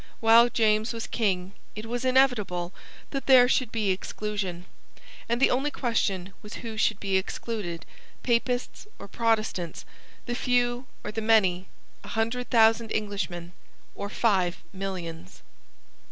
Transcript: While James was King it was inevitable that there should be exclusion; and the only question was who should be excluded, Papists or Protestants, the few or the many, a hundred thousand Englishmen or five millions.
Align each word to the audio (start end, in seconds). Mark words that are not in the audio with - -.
While 0.19 0.49
James 0.49 0.93
was 0.93 1.05
King 1.05 1.53
it 1.75 1.85
was 1.85 2.03
inevitable 2.03 2.73
that 3.11 3.27
there 3.27 3.47
should 3.47 3.71
be 3.71 3.91
exclusion; 3.91 4.65
and 5.29 5.39
the 5.39 5.51
only 5.51 5.69
question 5.69 6.33
was 6.41 6.55
who 6.65 6.75
should 6.75 6.99
be 6.99 7.17
excluded, 7.17 7.85
Papists 8.23 8.87
or 8.97 9.07
Protestants, 9.07 9.85
the 10.25 10.33
few 10.33 10.87
or 11.03 11.11
the 11.11 11.21
many, 11.21 11.67
a 12.03 12.07
hundred 12.07 12.49
thousand 12.49 12.91
Englishmen 12.91 13.53
or 13.93 14.09
five 14.09 14.63
millions. 14.73 15.43